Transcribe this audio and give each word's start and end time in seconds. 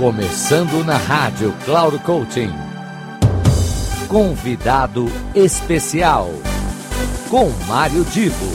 Começando 0.00 0.82
na 0.86 0.96
radio 0.96 1.54
Cloud 1.66 1.98
Coaching. 2.04 2.48
Convidado 4.08 5.04
especial 5.34 6.30
com 7.28 7.50
mario 7.68 8.02
Divo. 8.06 8.46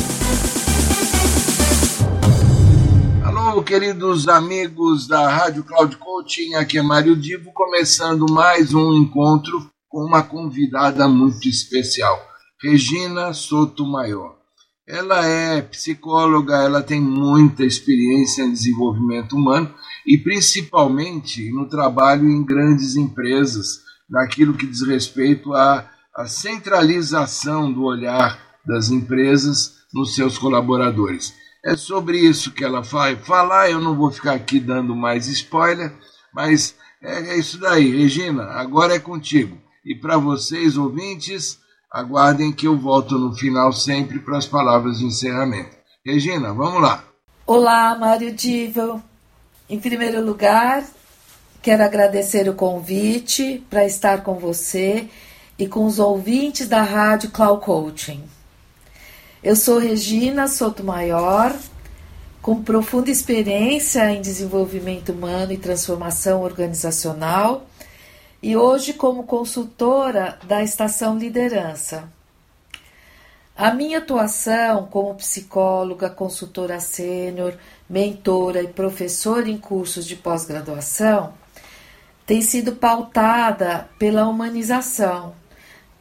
Alô, 3.24 3.62
queridos 3.62 4.28
amigos 4.28 5.06
da 5.08 5.30
Rádio 5.30 5.64
Cloud 5.64 5.96
Coaching, 5.98 6.56
aqui 6.56 6.80
é 6.80 6.82
mario 6.82 7.16
Divo, 7.16 7.52
começando 7.54 8.26
mais 8.28 8.74
um 8.74 8.96
encontro 8.96 9.70
com 9.88 10.00
uma 10.04 10.24
convidada 10.24 11.08
muito 11.08 11.48
especial, 11.48 12.20
Regina 12.60 13.32
Sotomayor. 13.36 14.34
Ela 14.88 15.24
é 15.28 15.62
psicóloga, 15.62 16.56
ela 16.56 16.82
tem 16.82 17.00
muita 17.00 17.64
experiência 17.64 18.44
em 18.44 18.52
desenvolvimento 18.52 19.36
humano 19.36 19.72
e 20.06 20.18
principalmente 20.20 21.50
no 21.52 21.68
trabalho 21.68 22.30
em 22.30 22.44
grandes 22.44 22.96
empresas, 22.96 23.82
naquilo 24.10 24.54
que 24.54 24.68
diz 24.68 24.84
respeito 24.86 25.54
à, 25.56 25.84
à 26.16 26.28
centralização 26.28 27.72
do 27.74 27.84
olhar 27.86 28.38
das 28.66 28.92
empresas 28.92 29.74
nos 29.94 30.14
seus 30.16 30.38
collaboradores 30.38 31.34
É 31.66 31.76
sobre 31.76 32.20
isso 32.20 32.52
que 32.52 32.64
ela 32.64 32.82
vai 32.82 33.18
eu 33.72 33.80
não 33.82 33.96
vou 33.96 34.12
ficar 34.12 34.34
aqui 34.34 34.60
dando 34.60 34.96
mais 34.96 35.28
spoiler, 35.28 35.92
mas 36.34 36.76
é, 37.02 37.36
isso 37.38 37.58
d'ahi 37.58 37.96
Regina, 37.98 38.44
agora 38.44 38.94
é 38.96 39.00
comtigo 39.00 39.58
E 39.84 39.96
para 39.96 40.18
vocês, 40.20 40.78
ouvintes, 40.78 41.58
aguardem 41.92 42.52
que 42.52 42.68
eu 42.68 42.78
volto 42.78 43.18
no 43.18 43.34
final 43.36 43.74
sempre 43.74 44.20
para 44.20 44.38
as 44.38 44.46
palavras 44.46 45.00
de 45.00 45.06
encerramento. 45.06 45.76
Regina, 46.06 46.54
vamos 46.54 46.82
lá. 46.82 47.06
Em 49.68 49.80
primeiro 49.80 50.24
lugar, 50.24 50.86
quero 51.60 51.84
agradecer 51.84 52.48
o 52.48 52.54
convite 52.54 53.66
para 53.68 53.84
estar 53.84 54.22
com 54.22 54.36
você 54.36 55.10
e 55.58 55.68
com 55.68 55.86
os 55.88 55.98
ouvintes 55.98 56.68
da 56.70 56.84
radio 56.84 57.32
Cloud 57.32 57.66
Coaching. 57.66 58.24
Eu 59.44 59.56
sou 59.56 59.80
Regina 59.80 60.48
Sotomayor, 60.48 61.52
com 62.44 62.62
profunda 62.62 63.10
experiência 63.10 64.08
em 64.12 64.22
desenvolvimento 64.22 65.12
humano 65.12 65.52
e 65.52 65.58
transformação 65.58 66.44
organisacional 66.44 67.66
e 68.44 68.56
hoje 68.56 68.94
como 68.94 69.24
consultora 69.24 70.38
da 70.48 70.62
Estação 70.62 71.18
Liderança, 71.18 72.08
A 73.58 73.74
minha 73.74 74.00
actuação 74.00 74.86
como 74.88 75.16
psycologa 75.16 76.10
consultora 76.10 76.78
senior 76.82 77.58
mentora 77.90 78.62
e 78.62 78.68
professora 78.68 79.50
em 79.50 79.58
cursos 79.58 80.06
de 80.06 80.18
pós-graduação 80.18 81.32
tem 82.26 82.42
sido 82.42 82.74
pautada 82.74 83.88
pela 83.98 84.28
humanisação 84.28 85.34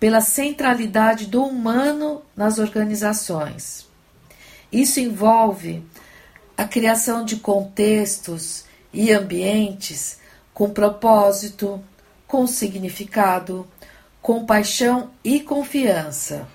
pela 0.01 0.21
centralidade 0.21 1.27
do 1.27 1.45
humano 1.45 2.23
nas 2.35 2.59
organisações 2.59 3.87
Isso 4.73 4.99
envolve 4.99 5.87
a 6.57 6.65
creação 6.65 7.25
de 7.25 7.37
contextos 7.37 8.65
e 8.93 9.13
ambientes 9.13 10.19
com 10.53 10.71
proposito 10.71 11.81
com 12.27 12.49
significado, 12.49 13.65
paixão 14.45 15.11
e 15.23 15.39
confiança 15.39 16.49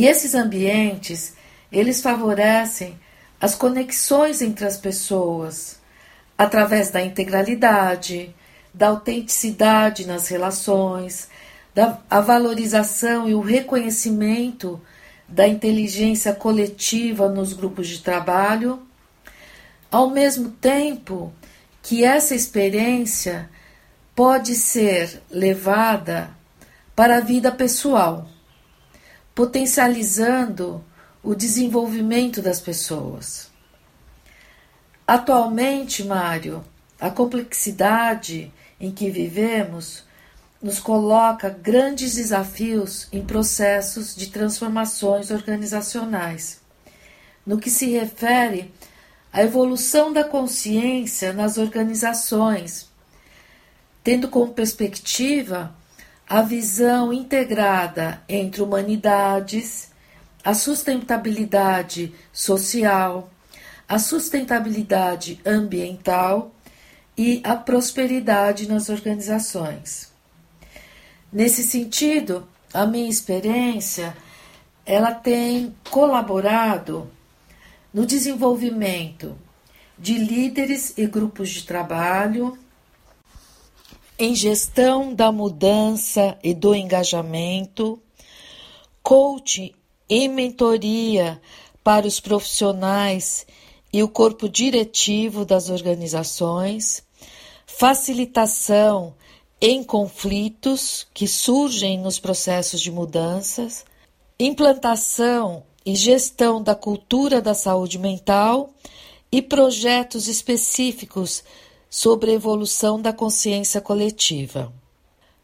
E 0.00 0.06
esses 0.06 0.32
ambientes, 0.36 1.34
elles 1.72 2.00
favorecem 2.00 2.96
as 3.40 3.56
connexões 3.56 4.40
entre 4.40 4.64
as 4.64 4.76
pessoas 4.76 5.80
através 6.38 6.92
da 6.92 7.02
integralidade, 7.02 8.32
da 8.72 8.90
authenticidade 8.90 10.06
nas 10.06 10.28
relações, 10.28 11.26
da 11.74 11.98
a 12.08 12.20
valorisação 12.20 13.28
e 13.28 13.34
o 13.34 13.40
reconhecimento 13.40 14.80
da 15.28 15.48
intelligencia 15.48 16.32
collectiva 16.32 17.28
nos 17.28 17.52
grupos 17.52 17.88
de 17.88 17.98
trabalho, 17.98 18.80
ao 19.90 20.10
mesmo 20.10 20.50
tempo 20.50 21.32
que 21.82 22.04
essa 22.04 22.36
experiencia 22.36 23.50
póde 24.14 24.54
ser 24.54 25.20
levada 25.28 26.30
para 26.94 27.16
a 27.16 27.20
vida 27.20 27.50
pessoal. 27.50 28.28
potencialisando 29.38 30.84
o 31.22 31.32
desenvolvimento 31.32 32.42
das 32.42 32.60
pessoas. 32.60 33.48
actualmente 35.06 36.02
mario 36.02 36.64
a 37.00 37.08
complexidade 37.08 38.52
em 38.80 38.90
que 38.90 39.08
vivemos 39.08 40.02
nos 40.60 40.80
colloca 40.80 41.48
grandes 41.50 42.14
desafios 42.16 43.06
em 43.12 43.22
processos 43.24 44.12
de 44.16 44.26
transformações 44.26 45.30
organizacionais. 45.30 46.58
No 47.46 47.60
que 47.60 47.70
se 47.70 47.86
refere 47.92 48.74
à 49.32 49.40
evolução 49.44 50.12
da 50.12 50.24
consciência 50.24 51.32
nas 51.32 51.58
organisações 51.58 52.88
tendo 54.02 54.26
com 54.28 54.48
perspectiva 54.48 55.72
a 56.28 56.42
visão 56.42 57.10
integrada 57.10 58.22
entre 58.28 58.60
humanidades, 58.60 59.88
a 60.44 60.52
sustentabilidade 60.52 62.14
social, 62.30 63.30
a 63.88 63.98
sustentabilidade 63.98 65.40
ambiental 65.46 66.52
e 67.16 67.40
a 67.44 67.56
prosperidade 67.56 68.68
nas 68.68 68.88
organisações 68.90 70.06
Nesse 71.32 71.62
sentido, 71.64 72.46
a 72.72 72.84
minha 72.86 73.08
experiência 73.08 74.14
ela 74.84 75.12
tem 75.12 75.74
collaborado 75.90 77.10
no 77.92 78.06
desenvolvimento 78.06 79.36
de 79.98 80.16
líderes 80.18 80.92
e 80.96 81.06
grupos 81.06 81.50
de 81.50 81.62
trabalho 81.64 82.56
em 84.18 84.34
gestão 84.34 85.14
da 85.14 85.30
mudança 85.30 86.36
e 86.42 86.52
do 86.52 86.74
engajamento, 86.74 88.02
coaching 89.00 89.72
e 90.08 90.26
mentoria 90.26 91.40
para 91.84 92.04
os 92.06 92.18
profissionais 92.18 93.46
e 93.92 94.02
o 94.02 94.08
corpo 94.08 94.48
diretivo 94.48 95.44
das 95.44 95.70
organizações, 95.70 97.00
facilitação 97.64 99.14
em 99.60 99.84
conflitos 99.84 101.06
que 101.14 101.28
surgem 101.28 101.96
nos 101.98 102.18
processos 102.18 102.80
de 102.80 102.90
mudança 102.90 103.68
implantação 104.40 105.64
e 105.84 105.96
gestão 105.96 106.62
da 106.62 106.72
cultura 106.74 107.40
da 107.42 107.54
saúde 107.54 107.98
mental 107.98 108.70
e 109.32 109.42
projetos 109.42 110.28
específicos 110.28 111.42
sobre 111.90 112.30
a 112.30 112.34
evolução 112.34 113.00
da 113.00 113.12
consciência 113.12 113.80
coletiva. 113.80 114.72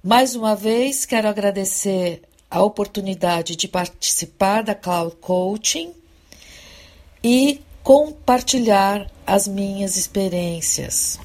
Mais 0.02 0.34
uma 0.34 0.54
vez, 0.54 1.06
quero 1.06 1.28
agradecer 1.28 2.22
a 2.50 2.62
oportunidade 2.62 3.56
de 3.56 3.66
participar 3.66 4.62
da 4.62 4.74
Cloud 4.74 5.16
Coaching 5.20 5.92
e 7.22 7.60
compartilhar 7.82 9.10
as 9.26 9.48
minhas 9.48 9.96
experiências. 9.96 11.18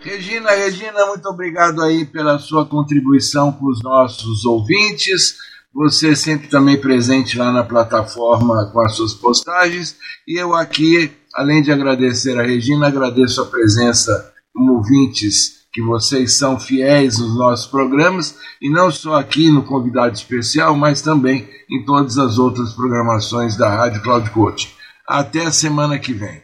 Regina, 0.00 0.50
Regina, 0.52 1.06
muito 1.06 1.28
obrigado 1.28 1.82
aí 1.82 2.04
pela 2.06 2.38
sua 2.38 2.64
contribuição 2.64 3.52
com 3.52 3.66
os 3.66 3.82
nossos 3.82 4.44
ouvintes. 4.44 5.36
Você 5.74 6.16
sempre 6.16 6.48
também 6.48 6.80
presente 6.80 7.36
lá 7.36 7.52
na 7.52 7.62
plataforma 7.64 8.70
com 8.72 8.80
as 8.80 8.94
suas 8.96 9.12
postagens 9.12 9.96
e 10.26 10.38
eu 10.40 10.54
aqui 10.54 11.12
Além 11.38 11.60
de 11.60 11.70
agradecer 11.70 12.38
a 12.40 12.42
Regina, 12.42 12.86
agradeço 12.86 13.42
a 13.42 13.44
presença 13.44 14.32
como 14.54 14.76
ouvintes, 14.78 15.66
que 15.70 15.82
vocês 15.82 16.32
são 16.32 16.58
fiéis 16.58 17.18
nos 17.18 17.36
nossos 17.36 17.66
programas, 17.66 18.34
e 18.62 18.70
não 18.70 18.90
só 18.90 19.16
aqui 19.16 19.50
no 19.50 19.62
Convidado 19.62 20.14
Especial, 20.14 20.74
mas 20.74 21.02
também 21.02 21.46
em 21.70 21.84
todas 21.84 22.16
as 22.16 22.38
outras 22.38 22.72
programações 22.72 23.54
da 23.54 23.68
Rádio 23.68 24.02
Cloud 24.02 24.30
Coaching. 24.30 24.68
Até 25.06 25.44
a 25.44 25.52
semana 25.52 25.98
que 25.98 26.14
vem. 26.14 26.40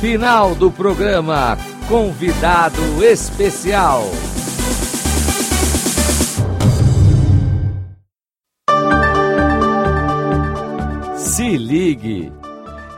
Final 0.00 0.54
do 0.54 0.70
programa 0.70 1.58
Convidado 1.88 3.02
Especial. 3.02 4.04
Se 11.16 11.56
ligue. 11.58 12.30